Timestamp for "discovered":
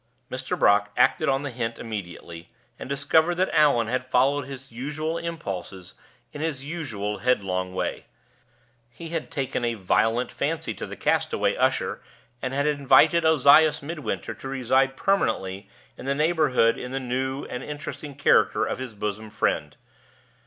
2.89-3.35